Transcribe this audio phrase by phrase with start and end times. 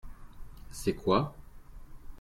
[0.71, 1.35] C'est quoi?